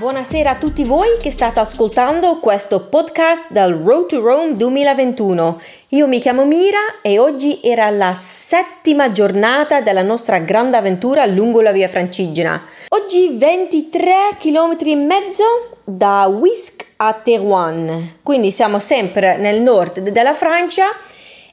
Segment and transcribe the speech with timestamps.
[0.00, 5.60] buonasera a tutti voi che state ascoltando questo podcast dal Road to Rome 2021.
[5.88, 11.60] Io mi chiamo Mira e oggi era la settima giornata della nostra grande avventura lungo
[11.60, 12.64] la via Francigena.
[12.88, 15.44] Oggi 23 km e mezzo
[15.84, 20.86] da Whisk a Terouanne, quindi siamo sempre nel nord della Francia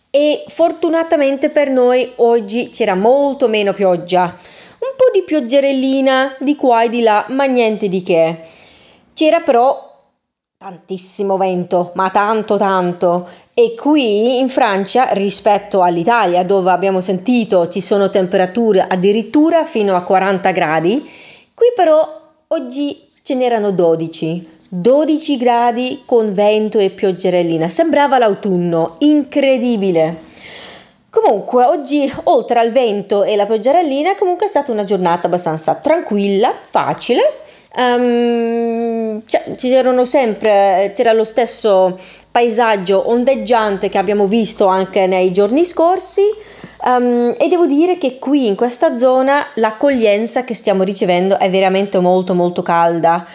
[0.09, 4.33] e fortunatamente per noi oggi c'era molto meno pioggia
[5.17, 8.41] di pioggerellina di qua e di là, ma niente di che.
[9.13, 9.85] C'era però
[10.57, 13.27] tantissimo vento, ma tanto tanto.
[13.53, 20.01] E qui in Francia, rispetto all'Italia, dove abbiamo sentito ci sono temperature addirittura fino a
[20.01, 21.09] 40 gradi,
[21.53, 22.07] qui però
[22.49, 24.55] oggi ce n'erano 12.
[24.69, 27.69] 12 gradi con vento e pioggerellina.
[27.69, 30.25] Sembrava l'autunno, incredibile.
[31.19, 36.53] Comunque, oggi, oltre al vento e la pioggerellina, comunque è stata una giornata abbastanza tranquilla,
[36.61, 37.39] facile.
[37.75, 39.23] Um,
[39.55, 46.21] c'erano sempre, c'era lo stesso paesaggio ondeggiante che abbiamo visto anche nei giorni scorsi
[46.85, 51.99] um, e devo dire che qui in questa zona l'accoglienza che stiamo ricevendo è veramente
[51.99, 53.25] molto molto calda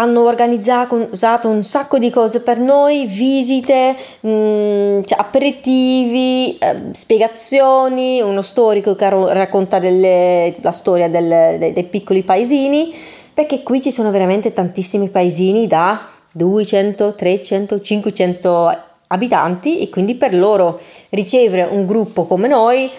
[0.00, 8.22] hanno organizzato un sacco di cose per noi, visite, mh, mm, cioè aperitivi, eh, spiegazioni,
[8.22, 12.90] uno storico che racconta delle, la storia del, dei, dei piccoli paesini,
[13.34, 18.78] perché qui ci sono veramente tantissimi paesini da 200, 300, 500
[19.08, 22.90] abitanti e quindi per loro ricevere un gruppo come noi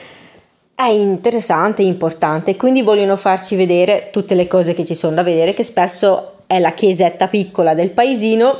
[0.75, 5.53] è interessante, importante, quindi vogliono farci vedere tutte le cose che ci sono da vedere
[5.53, 8.53] che spesso è la chiesetta piccola del paesino,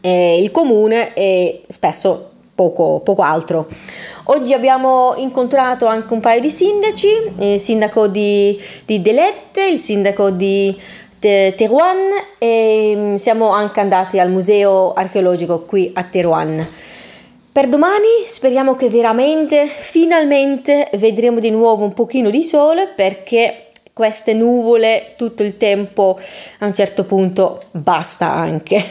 [0.00, 3.68] eh, il comune e spesso poco, poco, altro.
[4.24, 10.30] Oggi abbiamo incontrato anche un paio di sindaci, il sindaco di, di Delette, il sindaco
[10.30, 10.76] di
[11.20, 11.96] Teruan
[12.38, 16.66] e mm, siamo anche andati al museo archeologico qui a Teruan.
[17.52, 23.65] Per domani speriamo che veramente, finalmente vedremo di nuovo un pochino di sole perché
[23.96, 26.20] queste nuvole tutto il tempo
[26.58, 28.90] a un certo punto basta anche.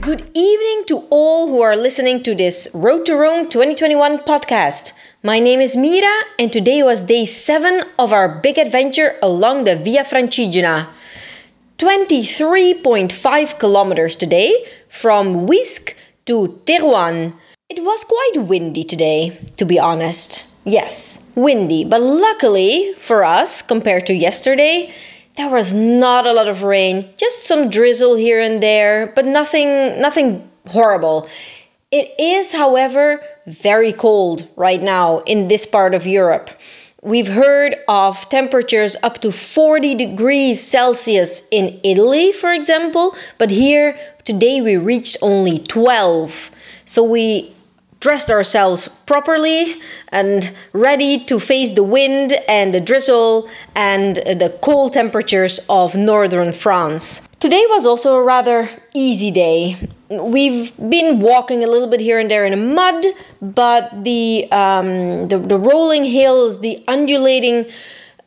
[0.00, 4.92] Good evening to all who are listening to this Road to Rome 2021 podcast.
[5.22, 9.76] My name is Mira, and today was day 7 of our big adventure along the
[9.76, 10.88] Via Francigena.
[11.78, 14.52] 23.5 kilometers today
[14.90, 15.94] from Wisques
[16.26, 17.32] to Terouanne.
[17.70, 20.51] It was quite windy today, to be honest.
[20.64, 24.94] Yes, windy, but luckily for us, compared to yesterday,
[25.36, 30.00] there was not a lot of rain, just some drizzle here and there, but nothing
[30.00, 31.28] nothing horrible.
[31.90, 36.50] It is, however, very cold right now in this part of Europe.
[37.02, 43.98] We've heard of temperatures up to 40 degrees Celsius in Italy, for example, but here
[44.24, 46.50] today we reached only 12.
[46.84, 47.52] So we
[48.02, 54.92] dressed ourselves properly and ready to face the wind and the drizzle and the cold
[54.92, 57.22] temperatures of northern France.
[57.38, 59.88] Today was also a rather easy day.
[60.10, 63.06] We've been walking a little bit here and there in the mud,
[63.40, 67.66] but the um, the, the rolling hills, the undulating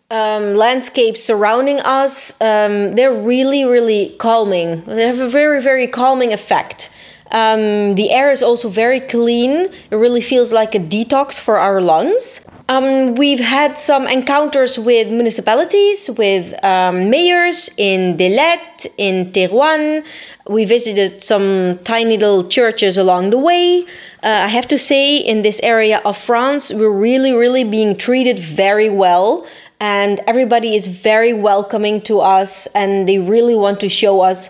[0.09, 4.84] um, landscapes surrounding us, um, they're really, really calming.
[4.85, 6.90] They have a very, very calming effect.
[7.31, 9.68] Um, the air is also very clean.
[9.91, 12.41] It really feels like a detox for our lungs.
[12.68, 20.03] Um, we've had some encounters with municipalities, with um, mayors in Delette, in Terouanne.
[20.47, 23.85] We visited some tiny little churches along the way.
[24.24, 28.40] Uh, I have to say, in this area of France, we're really, really being treated
[28.40, 29.46] very well.
[29.80, 34.50] And everybody is very welcoming to us, and they really want to show us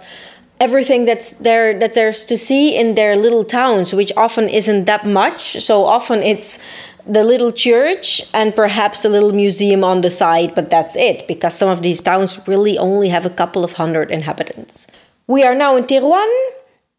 [0.60, 5.06] everything that's there that there's to see in their little towns which often isn't that
[5.06, 5.62] much.
[5.62, 6.60] So often it's
[7.06, 11.54] the little church and perhaps a little museum on the side but that's it because
[11.54, 14.88] some of these towns really only have a couple of hundred inhabitants.
[15.28, 16.50] We are now in Terouanne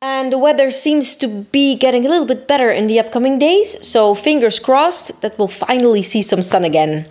[0.02, 3.76] and the weather seems to be getting a little bit better in the upcoming days
[3.86, 7.08] so fingers crossed that we'll finally see some sun again